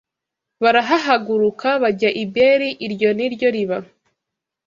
[0.63, 3.77] Barahahaguruka, bajya i Beri: iryo ni ryo riba